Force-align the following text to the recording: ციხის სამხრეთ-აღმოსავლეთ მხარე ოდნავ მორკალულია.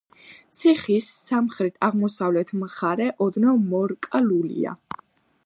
ციხის 0.59 1.09
სამხრეთ-აღმოსავლეთ 1.25 2.55
მხარე 2.65 3.11
ოდნავ 3.27 3.61
მორკალულია. 3.75 4.77